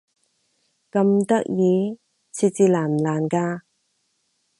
[0.91, 1.99] 咁得意？
[2.33, 3.59] 設置難唔難㗎？